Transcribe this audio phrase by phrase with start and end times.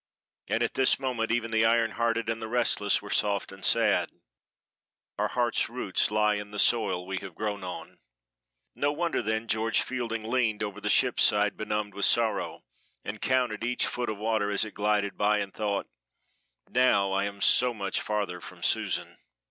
[0.47, 4.09] And at this moment even the iron hearted and the reckless were soft and sad.
[5.19, 7.99] Our hearts' roots lie in the soil we have grown on.
[8.73, 12.63] No wonder then George Fielding leaned over the ship side benumbed with sorrow,
[13.05, 15.85] and counted each foot of water as it glided by, and thought
[16.67, 19.17] "Now I am so much farther from Susan."